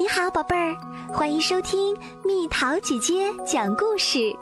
[0.00, 0.76] 你好，宝贝儿，
[1.12, 4.32] 欢迎收听蜜桃姐姐讲故事。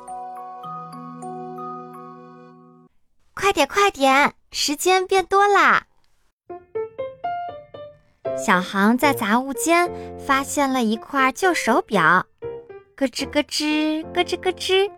[3.32, 5.84] 快点，快点，时间变多啦！
[8.36, 12.26] 小航在杂物间发现了一块旧手表，
[12.94, 14.90] 咯吱咯吱，咯吱咯吱。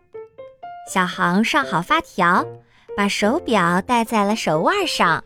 [0.93, 2.45] 小航上好发条，
[2.97, 5.23] 把手表戴在了手腕上，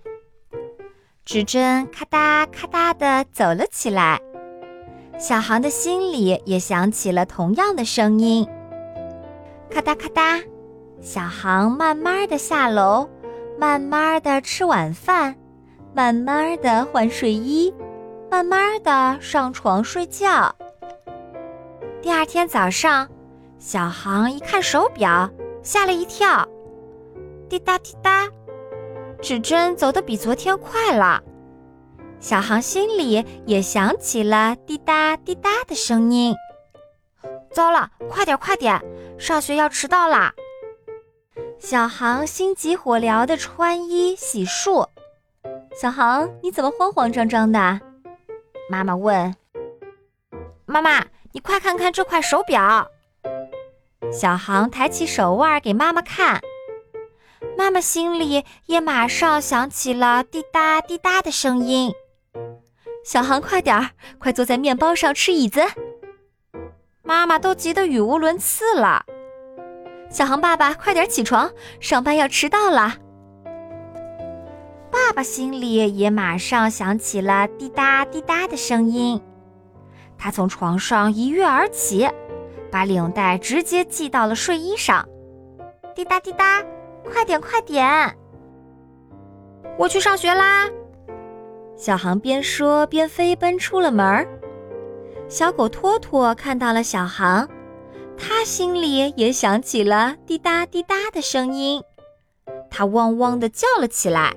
[1.24, 4.20] 指针咔嗒咔嗒的走了起来。
[5.18, 8.46] 小航的心里也响起了同样的声音，
[9.70, 10.42] 咔嗒咔嗒。
[11.00, 13.08] 小航慢慢的下楼，
[13.58, 15.34] 慢慢的吃晚饭，
[15.94, 17.72] 慢慢的换睡衣，
[18.30, 20.54] 慢慢的上床睡觉。
[22.00, 23.08] 第二天早上，
[23.58, 25.30] 小航一看手表，
[25.62, 26.46] 吓了一跳，
[27.48, 28.28] 滴答滴答，
[29.20, 31.22] 指针走得比昨天快了。
[32.22, 36.32] 小航心里也响起了滴答滴答的声音。
[37.50, 38.80] 糟了，快点快点，
[39.18, 40.32] 上学要迟到啦！
[41.58, 44.86] 小航心急火燎地穿衣洗漱。
[45.74, 47.80] 小航，你怎么慌慌张张的？
[48.70, 49.34] 妈妈问。
[50.64, 52.86] 妈妈，你快看看这块手表。
[54.12, 56.40] 小航抬起手腕给妈妈看。
[57.58, 61.92] 妈妈心里也马上响起了滴答滴答的声音。
[63.04, 65.60] 小航，快点儿，快坐在面包上吃椅子。
[67.02, 69.04] 妈妈都急得语无伦次了。
[70.08, 71.50] 小航爸爸，快点起床，
[71.80, 72.94] 上班要迟到了。
[74.90, 79.20] 爸爸心里也马上响起了滴答滴答的声音。
[80.16, 82.08] 他从床上一跃而起，
[82.70, 85.06] 把领带直接系到了睡衣上。
[85.94, 86.62] 滴答滴答，
[87.10, 88.16] 快点快点，
[89.76, 90.68] 我去上学啦！
[91.76, 94.26] 小航边说边飞奔出了门儿。
[95.28, 97.48] 小狗托托看到了小航，
[98.16, 101.82] 它心里也响起了滴答滴答的声音，
[102.70, 104.34] 它汪汪的叫了起来。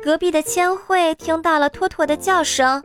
[0.00, 2.84] 隔壁的千惠听到了托托的叫声，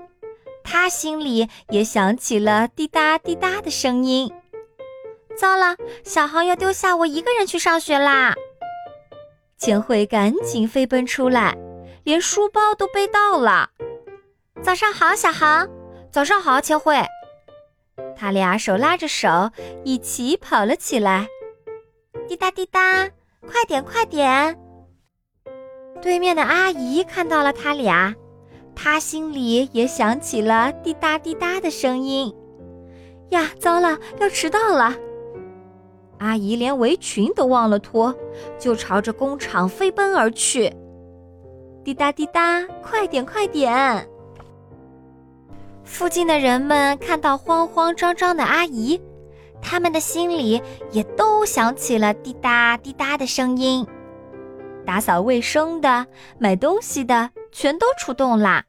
[0.63, 4.31] 它心里也响起了滴答滴答的声音。
[5.38, 8.34] 糟了，小航要丢下我一个人去上学啦！
[9.57, 11.55] 千惠赶紧飞奔出来。
[12.03, 13.69] 连书包都背到了。
[14.62, 15.68] 早上好，小航。
[16.12, 16.96] 早上好，千惠。
[18.16, 19.50] 他俩手拉着手，
[19.84, 21.28] 一起跑了起来。
[22.28, 23.09] 滴答滴答，
[23.47, 24.58] 快点快点！
[26.02, 28.14] 对面的阿姨看到了他俩，
[28.75, 32.34] 她心里也响起了滴答滴答的声音。
[33.30, 34.94] 呀，糟了，要迟到了！
[36.20, 38.14] 阿姨连围裙都忘了脱，
[38.59, 40.74] 就朝着工厂飞奔而去。
[41.83, 44.07] 滴答滴答，快点快点！
[45.83, 49.01] 附近的人们看到慌慌张张的阿姨，
[49.61, 50.61] 他们的心里
[50.91, 53.85] 也都响起了滴答滴答的声音。
[54.85, 56.07] 打扫卫生的、
[56.39, 58.63] 买东西的，全都出动啦！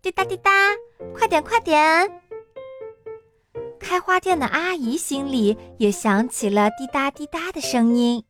[0.00, 0.50] 滴答滴答，
[1.14, 2.10] 快点快点！
[3.78, 8.24] 开花店的阿姨心里也响起了滴答滴答的声音。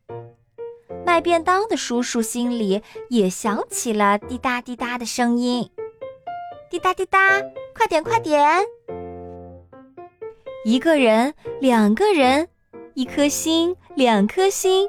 [1.05, 5.69] 卖便当的叔叔心里也响起了滴答滴答的声音，
[6.69, 7.19] 滴答滴答，
[7.75, 8.63] 快点快点！
[10.63, 12.47] 一个人，两个人，
[12.93, 14.87] 一颗心，两颗心，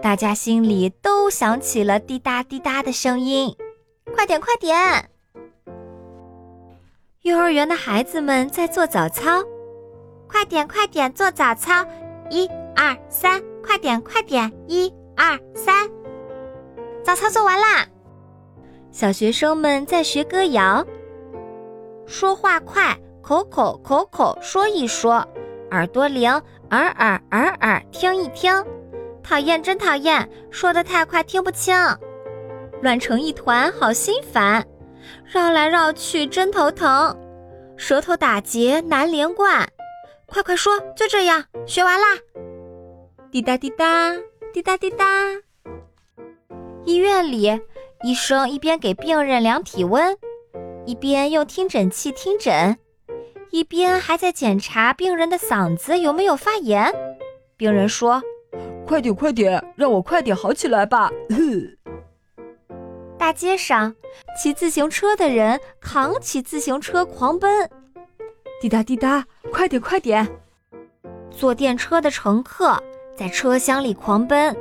[0.00, 3.54] 大家心里都响起了滴答滴答的声音，
[4.14, 5.10] 快点快点！
[7.22, 9.44] 幼儿园的孩子们在做早操，
[10.26, 11.84] 快点快点做早操，
[12.30, 14.92] 一二三，快点快点，一。
[15.18, 15.90] 二三，
[17.02, 17.84] 早操做完啦。
[18.92, 20.86] 小学生们在学歌谣，
[22.06, 25.26] 说话快，口口口口说一说，
[25.72, 26.30] 耳朵灵，
[26.70, 28.64] 耳耳耳耳听一听。
[29.20, 31.74] 讨厌，真讨厌，说的太快听不清，
[32.80, 34.64] 乱成一团，好心烦，
[35.24, 37.12] 绕来绕去真头疼，
[37.76, 39.68] 舌头打结难连贯。
[40.26, 42.06] 快快说，就这样，学完啦。
[43.32, 44.14] 滴答滴答。
[44.52, 45.04] 滴答滴答。
[46.84, 47.60] 医院里，
[48.02, 50.16] 医生一边给病人量体温，
[50.86, 52.78] 一边用听诊器听诊，
[53.50, 56.90] 一边还在检查病人的嗓子有没有发炎。
[57.56, 58.22] 病人说
[58.86, 61.10] ：“快点，快点，让我快点好起来吧！”
[63.18, 63.94] 大街上，
[64.40, 67.68] 骑自行车的人扛起自行车狂奔。
[68.60, 70.26] 滴答滴答，快点，快点！
[71.30, 72.82] 坐电车的乘客。
[73.18, 74.56] 在车厢里狂奔，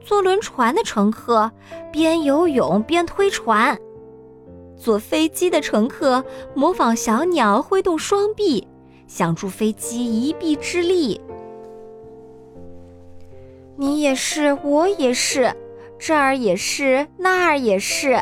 [0.00, 1.52] 坐轮船的乘客
[1.92, 3.78] 边游泳边推船。
[4.78, 6.24] 坐飞机的乘客
[6.54, 8.66] 模仿小鸟挥动双臂，
[9.06, 11.20] 想助飞机一臂之力。
[13.76, 15.54] 你也是，我也是，
[15.98, 18.18] 这儿也是，那儿也是，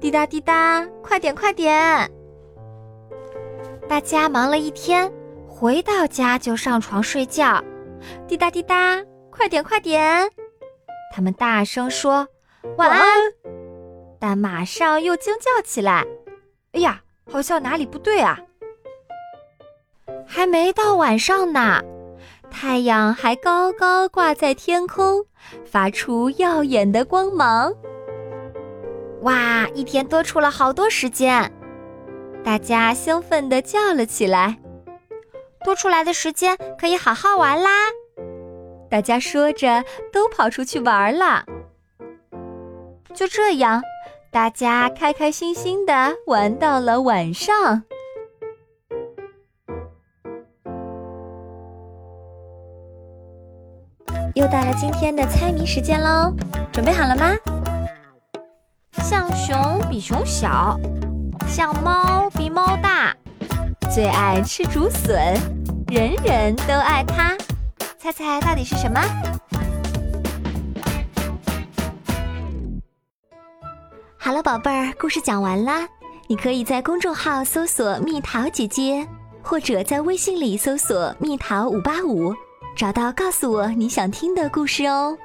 [0.00, 2.10] 滴答滴答，快点快点！
[3.88, 5.12] 大家忙了一天，
[5.46, 7.62] 回到家就上床睡觉。
[8.26, 10.30] 滴答滴答，快点快点！
[11.14, 12.26] 他们大声说
[12.76, 13.02] 晚安，
[14.18, 16.06] 但马上又惊叫起来
[16.72, 17.00] ：“哎呀，
[17.30, 18.38] 好像哪里不对啊！”
[20.26, 21.80] 还没到晚上呢。
[22.50, 25.24] 太阳还高高挂在天空，
[25.64, 27.72] 发出耀眼的光芒。
[29.22, 31.48] 哇，一天多出了好多时间，
[32.42, 34.58] 大家兴奋地叫了起来。
[35.64, 37.70] 多出来的时间可以好好玩啦！
[38.90, 41.44] 大家说着，都跑出去玩了。
[43.14, 43.82] 就这样，
[44.30, 47.82] 大家开开心心的玩到了晚上。
[54.34, 56.32] 又到了今天的猜谜时间喽，
[56.72, 57.36] 准备好了吗？
[59.02, 60.78] 像熊比熊小，
[61.46, 63.09] 像猫比猫大，
[63.92, 65.34] 最爱吃竹笋，
[65.88, 67.36] 人人都爱它。
[67.98, 69.00] 猜猜到底是什么？
[74.16, 75.88] 好了，宝贝儿，故事讲完啦。
[76.28, 79.04] 你可以在公众号搜索“蜜桃姐姐”，
[79.42, 82.32] 或者在微信里搜索“蜜桃五八五”。
[82.78, 85.18] 找到，告诉我你想听的故事哦。